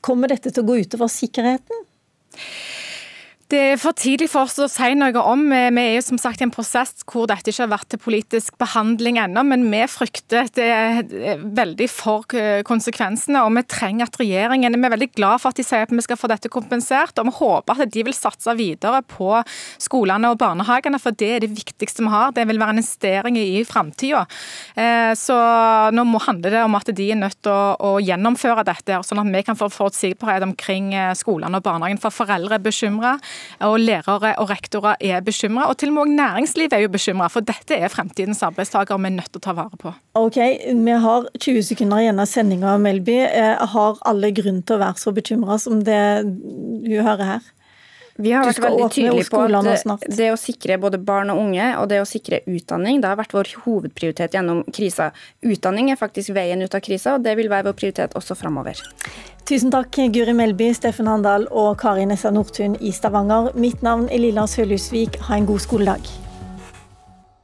Kommer 0.00 0.30
dette 0.30 0.52
til 0.52 0.62
å 0.62 0.68
gå 0.68 0.82
utover 0.84 1.10
sikkerheten? 1.10 1.86
Det 3.52 3.58
er 3.60 3.74
for 3.76 3.92
tidlig 3.92 4.30
for 4.32 4.48
oss 4.48 4.54
å 4.64 4.66
si 4.70 4.94
noe 4.96 5.22
om. 5.28 5.42
Vi 5.52 5.82
er 5.82 5.98
jo 5.98 6.02
som 6.06 6.16
sagt 6.16 6.40
i 6.40 6.44
en 6.46 6.52
prosess 6.54 7.02
hvor 7.04 7.26
dette 7.28 7.52
ikke 7.52 7.66
har 7.66 7.72
vært 7.74 7.90
til 7.92 8.00
politisk 8.00 8.54
behandling 8.56 9.18
ennå, 9.20 9.42
men 9.44 9.66
vi 9.68 9.82
frykter 9.92 10.48
det 10.56 10.68
er 10.72 11.42
veldig 11.42 11.88
for 11.92 12.24
konsekvensene. 12.64 13.42
og 13.44 13.52
Vi 13.58 13.62
trenger 13.68 14.08
at 14.08 14.16
regjeringen 14.16 14.72
Vi 14.72 14.88
er 14.88 14.94
veldig 14.94 15.10
glad 15.12 15.42
for 15.42 15.52
at 15.52 15.60
de 15.60 15.66
sier 15.68 15.84
at 15.84 15.92
vi 15.92 16.04
skal 16.06 16.16
få 16.16 16.30
dette 16.32 16.48
kompensert, 16.48 17.20
og 17.20 17.28
vi 17.28 17.34
håper 17.42 17.82
at 17.84 17.92
de 17.92 18.06
vil 18.08 18.16
satse 18.16 18.54
videre 18.56 19.02
på 19.04 19.28
skolene 19.76 20.32
og 20.32 20.40
barnehagene, 20.40 21.02
for 21.02 21.12
det 21.12 21.30
er 21.34 21.44
det 21.44 21.52
viktigste 21.52 22.06
vi 22.06 22.14
har. 22.14 22.32
Det 22.32 22.48
vil 22.48 22.62
være 22.62 22.78
en 22.78 22.80
investering 22.80 23.36
i 23.36 23.60
framtida. 23.68 24.24
Eh, 24.80 25.12
så 25.12 25.36
nå 25.92 26.06
må 26.08 26.22
handle 26.24 26.54
det 26.56 26.64
om 26.64 26.80
at 26.80 26.88
de 26.88 27.10
er 27.10 27.20
nødt 27.20 27.42
til 27.44 27.52
å 27.52 28.00
gjennomføre 28.00 28.64
dette, 28.64 29.04
sånn 29.04 29.20
at 29.20 29.36
vi 29.36 29.44
kan 29.44 29.60
få 29.60 29.68
forutsigbarhet 29.76 30.48
omkring 30.48 30.94
eh, 30.96 31.12
skolene 31.20 31.60
og 31.60 31.68
barnehagen. 31.68 32.00
For 32.00 32.22
foreldre 32.22 32.56
er 32.56 32.64
bekymra. 32.64 33.18
Og 33.60 33.78
lærere 33.80 34.34
og 34.38 34.50
rektorer 34.50 35.00
er 35.00 35.22
bekymra. 35.24 35.68
Og 35.70 35.78
til 35.78 35.92
og 35.92 35.98
med 36.00 36.16
næringslivet 36.18 36.76
er 36.76 36.84
jo 36.84 36.92
bekymra, 36.92 37.28
for 37.32 37.44
dette 37.46 37.76
er 37.76 37.92
fremtidens 37.92 38.42
arbeidstakere 38.42 39.00
vi 39.02 39.10
er 39.10 39.16
nødt 39.16 39.32
til 39.32 39.42
å 39.42 39.46
ta 39.46 39.56
vare 39.56 39.78
på. 39.80 39.94
Ok, 40.18 40.38
Vi 40.82 40.98
har 41.06 41.26
20 41.38 41.62
sekunder 41.62 42.02
igjen 42.02 42.20
av 42.20 42.26
sendinga, 42.26 42.76
Melby. 42.78 43.18
Eh, 43.24 43.66
har 43.74 43.98
alle 44.06 44.32
grunn 44.34 44.62
til 44.62 44.76
å 44.76 44.82
være 44.82 45.00
så 45.00 45.12
bekymra 45.14 45.58
som 45.58 45.82
det 45.84 46.02
hun 46.22 47.02
hører 47.02 47.24
her? 47.24 47.50
Vi 48.22 48.32
har 48.34 48.46
vært 48.46 48.62
veldig 48.62 48.88
tydelige 48.94 49.28
på 49.32 49.42
at 49.42 50.06
det 50.16 50.30
å 50.32 50.38
sikre 50.38 50.78
både 50.82 51.00
barn 51.02 51.32
og 51.34 51.40
unge 51.42 51.72
og 51.80 51.88
det 51.90 51.98
å 52.02 52.08
sikre 52.08 52.42
utdanning 52.46 53.02
det 53.02 53.10
har 53.10 53.18
vært 53.18 53.34
vår 53.34 53.50
hovedprioritet 53.64 54.36
gjennom 54.36 54.62
krisa. 54.70 55.10
Utdanning 55.42 55.90
er 55.90 56.00
faktisk 56.00 56.34
veien 56.36 56.62
ut 56.62 56.74
av 56.74 56.84
krisa, 56.84 57.16
og 57.16 57.26
det 57.26 57.34
vil 57.40 57.50
være 57.52 57.70
vår 57.70 57.78
prioritet 57.82 58.18
også 58.18 58.38
framover. 58.38 58.78
Tusen 59.48 59.72
takk, 59.74 59.98
Guri 60.14 60.34
Melby, 60.38 60.70
Steffen 60.76 61.10
Handal 61.10 61.48
og 61.50 61.74
Kari 61.82 62.06
Nessa 62.06 62.30
Nordtun 62.30 62.78
i 62.80 62.94
Stavanger. 62.94 63.50
Mitt 63.58 63.82
navn 63.82 64.06
er 64.08 64.22
Lilla 64.22 64.46
Sølhusvik. 64.46 65.18
Ha 65.26 65.40
en 65.40 65.50
god 65.50 65.66
skoledag. 65.66 66.12